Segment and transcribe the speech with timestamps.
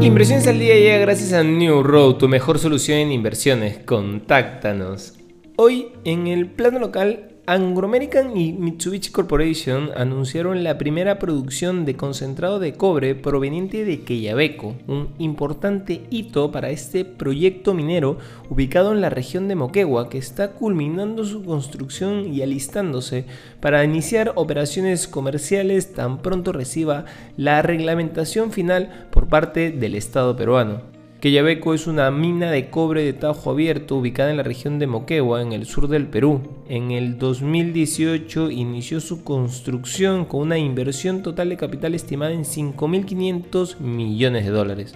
[0.00, 3.78] Inversiones al día llega gracias a New Road, tu mejor solución en inversiones.
[3.78, 5.14] Contáctanos.
[5.56, 11.96] Hoy en el plano local Anglo American y Mitsubishi Corporation anunciaron la primera producción de
[11.96, 18.18] concentrado de cobre proveniente de Quellaveco, un importante hito para este proyecto minero
[18.50, 23.24] ubicado en la región de Moquegua que está culminando su construcción y alistándose
[23.60, 27.06] para iniciar operaciones comerciales tan pronto reciba
[27.38, 30.97] la reglamentación final por parte del Estado peruano.
[31.20, 35.42] Quellaveco es una mina de cobre de tajo abierto ubicada en la región de Moquegua,
[35.42, 36.42] en el sur del Perú.
[36.68, 43.80] En el 2018 inició su construcción con una inversión total de capital estimada en 5.500
[43.80, 44.94] millones de dólares.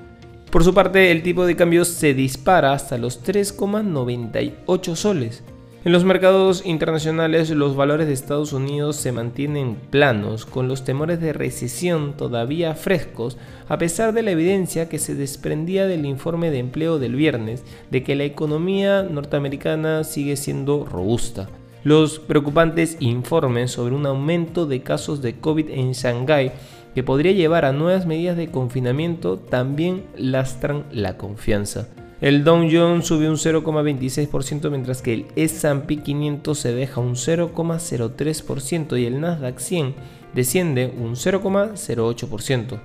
[0.49, 5.43] Por su parte, el tipo de cambio se dispara hasta los 3,98 soles,
[5.85, 11.21] en los mercados internacionales los valores de Estados Unidos se mantienen planos, con los temores
[11.21, 13.37] de recesión todavía frescos,
[13.69, 18.05] a pesar de la evidencia que se desprendía del informe de empleo del viernes de
[18.05, 21.49] que la economía norteamericana sigue siendo robusta.
[21.83, 26.53] Los preocupantes informes sobre un aumento de casos de COVID en Shanghái
[26.95, 31.89] que podría llevar a nuevas medidas de confinamiento también lastran la confianza.
[32.23, 39.01] El Dow Jones subió un 0,26% mientras que el S&P 500 se deja un 0,03%
[39.01, 39.95] y el Nasdaq 100
[40.33, 42.79] desciende un 0,08%.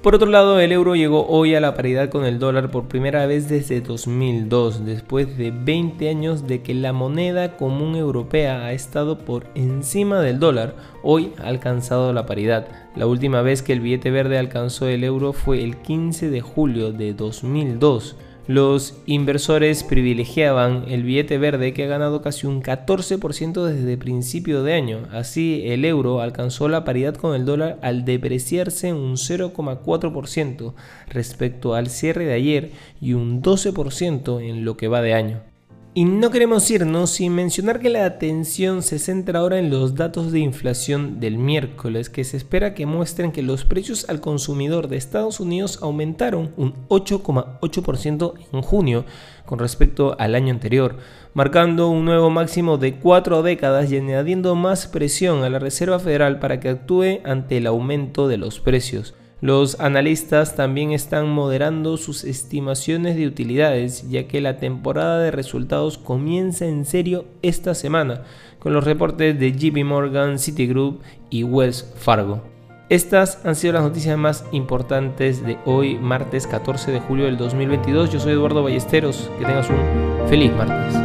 [0.00, 3.26] Por otro lado, el euro llegó hoy a la paridad con el dólar por primera
[3.26, 9.18] vez desde 2002, después de 20 años de que la moneda común europea ha estado
[9.18, 12.68] por encima del dólar, hoy ha alcanzado la paridad.
[12.94, 16.92] La última vez que el billete verde alcanzó el euro fue el 15 de julio
[16.92, 18.16] de 2002.
[18.46, 24.74] Los inversores privilegiaban el billete verde que ha ganado casi un 14% desde principio de
[24.74, 25.08] año.
[25.12, 30.74] Así, el euro alcanzó la paridad con el dólar al depreciarse un 0,4%
[31.08, 32.70] respecto al cierre de ayer
[33.00, 35.53] y un 12% en lo que va de año.
[35.96, 40.32] Y no queremos irnos sin mencionar que la atención se centra ahora en los datos
[40.32, 44.96] de inflación del miércoles, que se espera que muestren que los precios al consumidor de
[44.96, 49.04] Estados Unidos aumentaron un 8,8% en junio
[49.46, 50.96] con respecto al año anterior,
[51.32, 56.40] marcando un nuevo máximo de cuatro décadas y añadiendo más presión a la Reserva Federal
[56.40, 59.14] para que actúe ante el aumento de los precios.
[59.40, 65.98] Los analistas también están moderando sus estimaciones de utilidades, ya que la temporada de resultados
[65.98, 68.22] comienza en serio esta semana,
[68.58, 71.00] con los reportes de JP Morgan, Citigroup
[71.30, 72.54] y Wells Fargo.
[72.90, 78.12] Estas han sido las noticias más importantes de hoy, martes 14 de julio del 2022.
[78.12, 79.30] Yo soy Eduardo Ballesteros.
[79.38, 81.03] Que tengas un feliz martes.